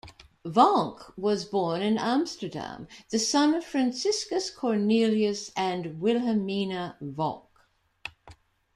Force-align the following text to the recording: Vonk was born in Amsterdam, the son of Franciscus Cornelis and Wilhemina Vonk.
Vonk 0.47 1.15
was 1.15 1.45
born 1.45 1.83
in 1.83 1.99
Amsterdam, 1.99 2.87
the 3.11 3.19
son 3.19 3.53
of 3.53 3.63
Franciscus 3.63 4.49
Cornelis 4.49 5.51
and 5.55 6.01
Wilhemina 6.01 6.95
Vonk. 6.99 7.45